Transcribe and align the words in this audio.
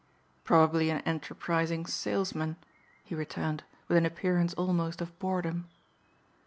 "Probably 0.43 0.89
an 0.89 1.01
enterprising 1.01 1.85
salesman," 1.85 2.57
he 3.03 3.13
returned 3.13 3.63
with 3.87 3.97
an 3.99 4.05
appearance 4.07 4.51
almost 4.55 4.99
of 4.99 5.13
boredom. 5.19 5.67